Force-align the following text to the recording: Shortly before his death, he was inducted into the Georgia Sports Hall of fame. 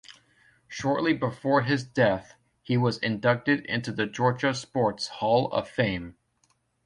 Shortly 0.67 1.13
before 1.13 1.61
his 1.61 1.83
death, 1.83 2.33
he 2.63 2.75
was 2.75 2.97
inducted 2.97 3.63
into 3.67 3.91
the 3.91 4.07
Georgia 4.07 4.55
Sports 4.55 5.07
Hall 5.09 5.51
of 5.51 5.69
fame. 5.69 6.15